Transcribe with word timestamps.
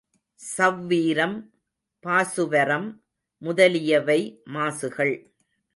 சவ்வீரம், 0.39 1.35
பாசுவரம் 1.99 2.89
முதலியவை 3.41 4.41
மாசுகள். 4.53 5.15